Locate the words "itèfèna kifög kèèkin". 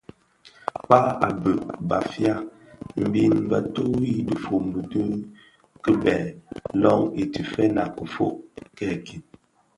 7.21-9.23